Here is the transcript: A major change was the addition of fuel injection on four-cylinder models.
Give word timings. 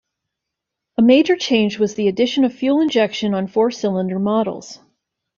A 0.97 1.03
major 1.03 1.35
change 1.35 1.77
was 1.77 1.93
the 1.93 2.07
addition 2.07 2.43
of 2.43 2.51
fuel 2.55 2.81
injection 2.81 3.35
on 3.35 3.45
four-cylinder 3.47 4.17
models. 4.17 4.79